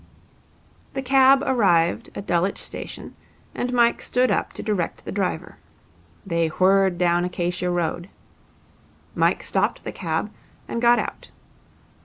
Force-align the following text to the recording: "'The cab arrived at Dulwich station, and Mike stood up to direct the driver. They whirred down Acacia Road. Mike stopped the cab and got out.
"'The 0.95 1.03
cab 1.03 1.43
arrived 1.45 2.09
at 2.15 2.25
Dulwich 2.25 2.57
station, 2.57 3.15
and 3.53 3.71
Mike 3.71 4.01
stood 4.01 4.31
up 4.31 4.51
to 4.53 4.63
direct 4.63 5.05
the 5.05 5.11
driver. 5.11 5.57
They 6.25 6.47
whirred 6.47 6.97
down 6.97 7.23
Acacia 7.23 7.69
Road. 7.69 8.09
Mike 9.13 9.43
stopped 9.43 9.83
the 9.83 9.91
cab 9.91 10.31
and 10.67 10.81
got 10.81 10.97
out. 10.97 11.29